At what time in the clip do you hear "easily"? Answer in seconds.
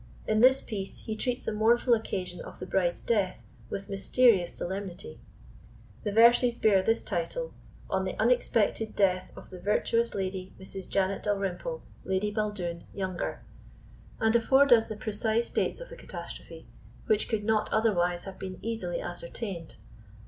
18.63-18.99